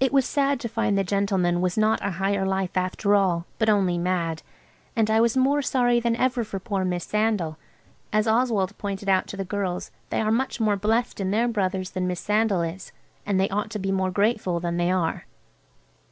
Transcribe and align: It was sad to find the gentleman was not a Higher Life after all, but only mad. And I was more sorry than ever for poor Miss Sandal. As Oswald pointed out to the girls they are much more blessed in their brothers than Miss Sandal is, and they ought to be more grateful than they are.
It 0.00 0.12
was 0.12 0.24
sad 0.26 0.58
to 0.58 0.68
find 0.68 0.98
the 0.98 1.04
gentleman 1.04 1.60
was 1.60 1.78
not 1.78 2.04
a 2.04 2.10
Higher 2.18 2.44
Life 2.44 2.76
after 2.76 3.14
all, 3.14 3.46
but 3.56 3.68
only 3.70 3.98
mad. 3.98 4.42
And 4.96 5.08
I 5.08 5.20
was 5.20 5.36
more 5.36 5.62
sorry 5.62 6.00
than 6.00 6.16
ever 6.16 6.42
for 6.42 6.58
poor 6.58 6.84
Miss 6.84 7.04
Sandal. 7.04 7.56
As 8.12 8.26
Oswald 8.26 8.76
pointed 8.78 9.08
out 9.08 9.28
to 9.28 9.36
the 9.36 9.44
girls 9.44 9.92
they 10.08 10.20
are 10.20 10.32
much 10.32 10.58
more 10.58 10.74
blessed 10.74 11.20
in 11.20 11.30
their 11.30 11.46
brothers 11.46 11.90
than 11.90 12.08
Miss 12.08 12.18
Sandal 12.18 12.62
is, 12.62 12.90
and 13.24 13.38
they 13.38 13.48
ought 13.50 13.70
to 13.70 13.78
be 13.78 13.92
more 13.92 14.10
grateful 14.10 14.58
than 14.58 14.76
they 14.76 14.90
are. 14.90 15.26